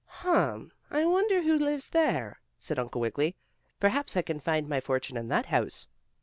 [0.23, 0.71] "Hum!
[0.89, 3.35] I wonder who lives there?" said Uncle Wiggily.
[3.79, 5.85] "Perhaps I can find my fortune in that house."